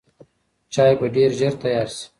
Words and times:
چای 0.73 0.93
به 0.99 1.07
ډېر 1.15 1.31
ژر 1.39 1.53
تیار 1.63 1.87
شي. 1.95 2.05